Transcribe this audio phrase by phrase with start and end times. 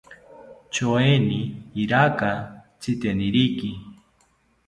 [0.73, 1.39] Choeni
[1.83, 2.31] iraka
[2.79, 3.69] tziteniriki